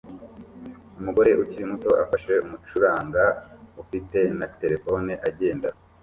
[0.99, 3.23] Umugore ukiri muto afashe umucuranga
[3.81, 5.67] ufite na terefone agenda